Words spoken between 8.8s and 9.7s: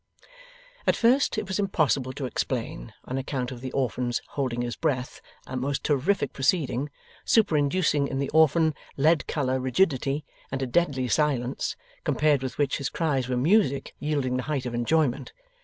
lead colour